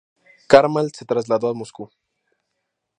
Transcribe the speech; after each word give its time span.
Karmal 0.47 0.89
se 0.95 1.05
trasladó 1.05 1.47
a 1.49 1.53
Moscú. 1.53 1.87